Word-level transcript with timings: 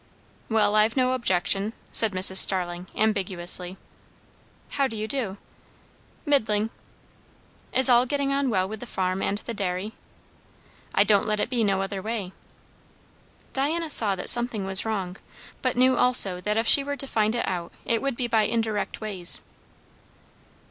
"Well, 0.49 0.75
I've 0.75 0.97
no 0.97 1.11
objection," 1.13 1.73
said 1.91 2.11
Mrs. 2.13 2.37
Starling 2.37 2.87
ambiguously. 2.95 3.77
"How 4.69 4.87
do 4.87 4.97
you 4.97 5.07
do?" 5.07 5.37
"Middling." 6.25 6.71
"Is 7.71 7.87
all 7.87 8.07
getting 8.07 8.33
on 8.33 8.49
well 8.49 8.67
with 8.67 8.79
the 8.79 8.87
farm 8.87 9.21
and 9.21 9.37
the 9.37 9.53
dairy?" 9.53 9.93
"I 10.95 11.03
don't 11.03 11.27
let 11.27 11.39
it 11.39 11.51
be 11.51 11.63
no 11.63 11.83
other 11.83 12.01
way." 12.01 12.33
Diana 13.53 13.91
saw 13.91 14.15
that 14.15 14.27
something 14.31 14.65
was 14.65 14.85
wrong, 14.85 15.17
but 15.61 15.77
knew 15.77 15.95
also 15.95 16.41
that 16.41 16.57
if 16.57 16.65
she 16.67 16.83
were 16.83 16.97
to 16.97 17.05
find 17.05 17.35
it 17.35 17.47
out 17.47 17.71
it 17.85 18.01
would 18.01 18.15
be 18.15 18.25
by 18.25 18.45
indirect 18.45 19.01
ways. 19.01 19.43